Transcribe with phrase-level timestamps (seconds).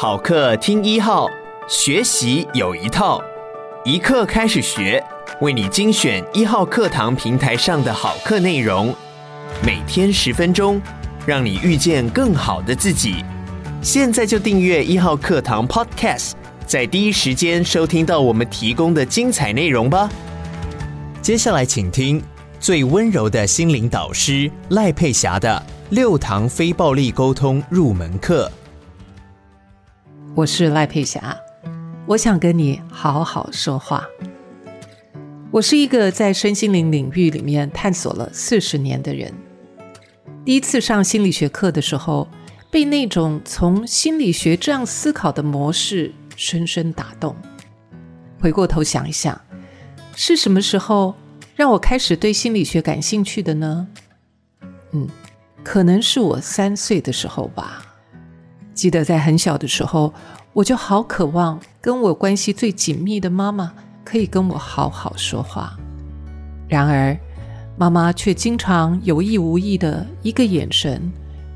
[0.00, 1.28] 好课听一号，
[1.68, 3.20] 学习有一套，
[3.84, 5.02] 一课开始学，
[5.40, 8.94] 为你精选一号课堂平台上的好课内容，
[9.60, 10.80] 每天十分钟，
[11.26, 13.24] 让你遇见更好的自己。
[13.82, 16.34] 现在就订阅一号课堂 Podcast，
[16.64, 20.08] 在第一时间收听到我们提供的精彩内容吧。
[21.20, 22.22] 接下来请听
[22.60, 25.60] 最温柔的心灵导师赖佩霞的
[25.90, 28.48] 六堂非暴力沟通入门课。
[30.38, 31.36] 我是赖佩霞，
[32.06, 34.06] 我想跟你好好说话。
[35.50, 39.34] 我是一个在身心灵领域里面探索了四十年的人。
[40.44, 42.28] 第一次上心理学课的时候，
[42.70, 47.34] 被那种从心理学这样思考的模式深深打动。
[48.38, 49.40] 回过头想一想，
[50.14, 51.16] 是什么时候
[51.56, 53.88] 让我开始对心理学感兴趣的呢？
[54.92, 55.08] 嗯，
[55.64, 57.87] 可能是我三岁的时候吧。
[58.78, 60.14] 记得在很小的时候，
[60.52, 65.76] 我就好渴望跟我关系最紧密的妈妈可以跟我好好说话。
[66.68, 67.18] 然而，
[67.76, 71.10] 妈妈却经常有意无意的一个眼神，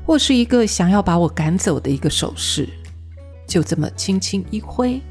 [0.05, 2.67] 或是一个想要把我赶走的一个手势，
[3.47, 5.01] 就这么轻轻一挥，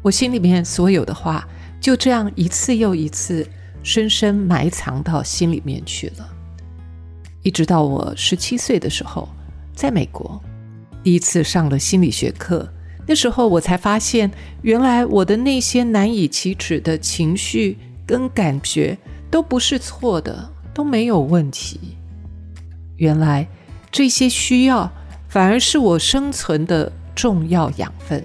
[0.00, 1.44] 我心里面所有的话
[1.80, 3.44] 就这样一次又一次
[3.82, 6.28] 深深埋藏到心里面去了。
[7.42, 9.28] 一直到我十七岁的时候，
[9.74, 10.40] 在美国。
[11.02, 12.68] 第一次上了心理学课，
[13.06, 14.30] 那时候我才发现，
[14.62, 18.96] 原来我的那些难以启齿的情绪跟感觉
[19.30, 21.96] 都不是错的，都没有问题。
[22.96, 23.48] 原来
[23.90, 24.90] 这些需要
[25.28, 28.22] 反而是我生存的重要养分，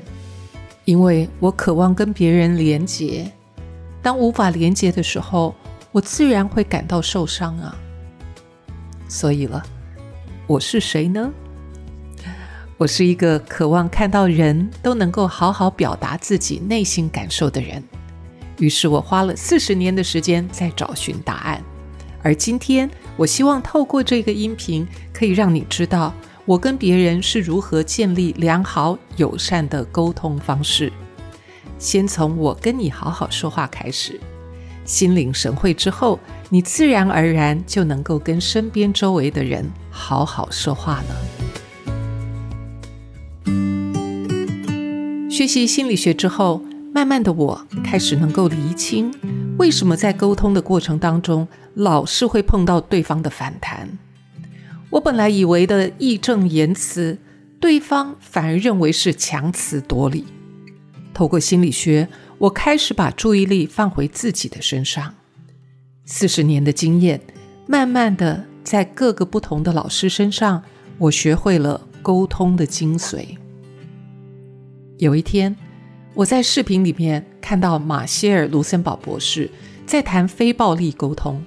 [0.86, 3.32] 因为我渴望跟别人连结。
[4.04, 5.56] 当无法连结的时候，
[5.92, 7.76] 我自然会感到受伤啊。
[9.10, 9.64] 所以了，
[10.46, 11.34] 我是谁呢？
[12.80, 17.84] 我是一个渴望看到人都能够好好表达自己内心感受的人，
[18.60, 21.60] 于是我花了四十年的时间在找寻答案。
[22.22, 26.14] 而今天，我希望透过这个音频，可以让你知道
[26.46, 30.94] 我跟别人是如何建立良好友善的沟通方式。
[31.80, 34.22] 先从我跟你好好说话开始，
[34.86, 36.20] 心领神会之后，
[36.50, 41.47] 你自然而然就能够跟身边周围的人好好说话了。
[45.38, 49.14] 学习心理学之后，慢慢的我开始能够厘清，
[49.60, 53.88] 为什么在沟通的过程当中，老是会碰到对方的反弹。
[54.90, 57.20] 我本来以为的义正言辞，
[57.60, 60.26] 对方反而认为是强词夺理。
[61.14, 62.10] 透过心理学，
[62.40, 65.14] 我开始把注意力放回自己的身上。
[66.04, 67.22] 四十年的经验，
[67.68, 70.64] 慢慢的在各个不同的老师身上，
[70.98, 73.38] 我学会了沟通的精髓。
[75.00, 75.56] 有一天，
[76.16, 79.48] 我在视频里面看到马歇尔·卢森堡博士
[79.86, 81.44] 在谈非暴力沟通，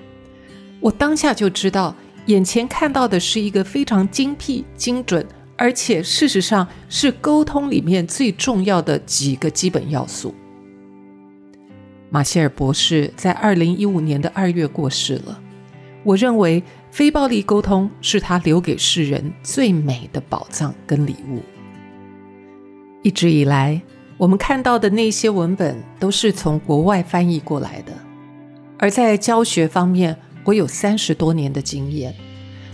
[0.78, 1.92] 我当下就知道，
[2.26, 10.32] 眼前看到的是一个非常精辟、精准，而且事实上是沟通里面最重要的几个基本要素。
[12.08, 15.42] 马歇尔博士在二零一五年的二月过世了，
[16.04, 16.62] 我认为
[16.92, 21.42] 非暴力沟通是他留给世人最美的宝藏跟礼物。
[23.02, 23.80] 一直以来，
[24.18, 27.92] 我们看到的那些文本都是从国外翻译过来的。
[28.78, 32.14] 而在教学方面，我有三十多年的经验。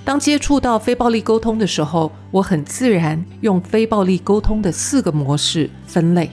[0.05, 6.31] 当接触到非暴力沟通的时候，我很自然用非暴力沟通的四个模式分类，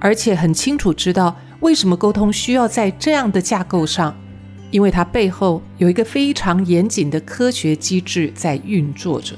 [0.00, 4.16] 而且很清楚知道为什么沟通需要在这样的架构上，
[4.72, 9.36] 因为它背后有一个非常严谨的科学机制在运作着。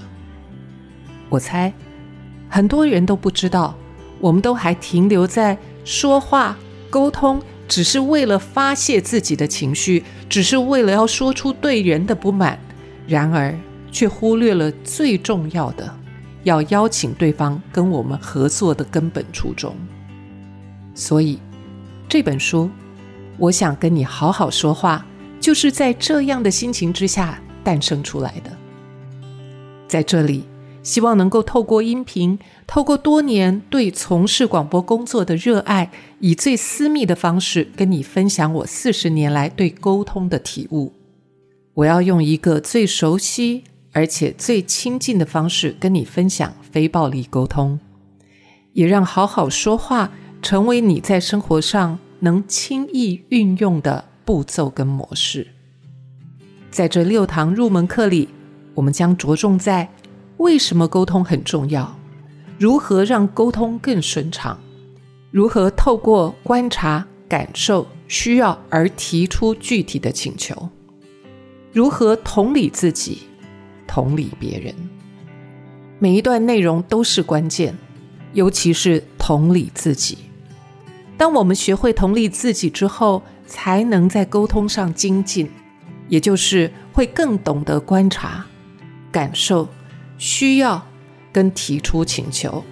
[1.28, 1.72] 我猜。
[2.48, 3.76] 很多人都不知道，
[4.20, 6.56] 我们都还停留在说话
[6.88, 12.58] 沟通，只是为了发泄自己的情绪，只是为了要说出对人的不满，
[13.06, 13.54] 然而
[13.90, 15.92] 却忽略了最重要的，
[16.44, 19.74] 要邀请对方跟我们合作的根本初衷。
[20.94, 21.38] 所以
[22.08, 22.70] 这本书，
[23.36, 25.04] 我想跟你好好说话，
[25.40, 28.50] 就是在这样的心情之下诞生出来的。
[29.88, 30.44] 在这里。
[30.86, 35.90] 希望能够透过音频，透过多年对从事广播工作的热爱，
[36.20, 40.92] 以最私密的方式跟你分享我四十年来对沟通的体悟。
[41.74, 47.80] 我要用一个最熟悉而且最亲近的方式跟你分享非暴力沟通，
[48.72, 55.48] 也让好好说话成为你在生活上能轻易运用的步骤跟模式。
[56.70, 58.28] 在这六堂入门课里，
[58.74, 59.90] 我们将着重在。
[60.38, 61.96] 为什么沟通很重要？
[62.58, 64.58] 如何让沟通更顺畅，
[65.30, 70.68] 如何透过观察、感受、需要而提出具体的请求，
[71.72, 73.22] 如何同理自己、
[73.86, 74.74] 同理别人。
[75.98, 77.76] 每一段内容都是关键，
[78.32, 80.18] 尤其是同理自己。
[81.16, 85.50] 当我们学会同理自己之后，才能在沟通上精进，
[86.08, 88.44] 也就是会更懂得观察、
[89.10, 89.66] 感受、
[90.18, 90.84] 需要
[91.32, 92.62] 跟提出请求。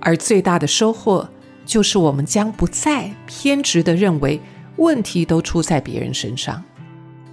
[0.00, 1.28] 而最大的收获，
[1.64, 4.40] 就是我们将不再偏执的认为
[4.76, 6.62] 问题都出在别人身上，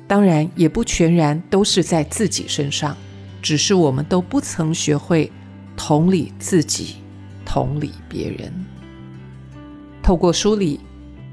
[0.08, 2.96] 当然也不全然都是在自己身上，
[3.42, 5.30] 只是我们都不曾学会
[5.76, 6.96] 同理自己、
[7.46, 8.54] 同理别人。
[10.02, 10.80] 透过梳理，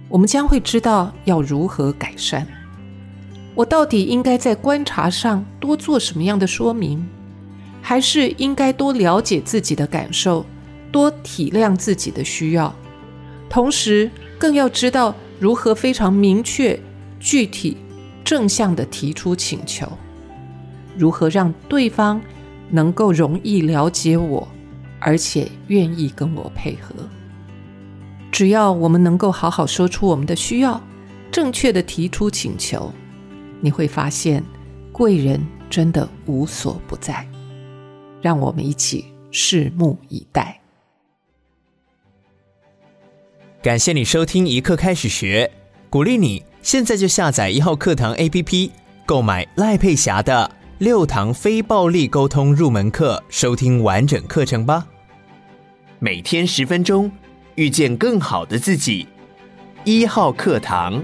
[0.08, 2.46] 我们将会知道要如何改善。
[3.54, 7.08] 我到底应该在观察上多做什么样的说明，
[7.88, 10.44] 还是应该多了解自己的感受，
[10.92, 12.70] 多体谅自己的需要，
[13.48, 16.78] 同时更要知道如何非常明确、
[17.18, 17.78] 具体、
[18.22, 19.90] 正向地提出请求，
[20.98, 22.20] 如何让对方
[22.68, 24.46] 能够容易了解我，
[25.00, 26.94] 而且愿意跟我配合。
[28.30, 30.78] 只要我们能够好好说出我们的需要，
[31.32, 32.92] 正确的提出请求，
[33.62, 34.44] 你会发现
[34.92, 35.40] 贵人
[35.70, 37.26] 真的无所不在。
[38.20, 40.60] 让我们一起拭目以待。
[43.62, 45.50] 感谢你收听一课开始学，
[45.90, 48.70] 鼓励你现在就下载一号课堂 APP，
[49.04, 54.86] 购买赖佩霞的六堂非暴力沟通入门课，收听完整课程吧。
[55.98, 57.10] 每天十分钟。
[57.56, 59.08] 遇见更好的自己，
[59.82, 61.02] 一号课堂。